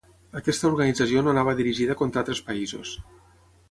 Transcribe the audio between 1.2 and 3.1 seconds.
no anava dirigida contra altres països.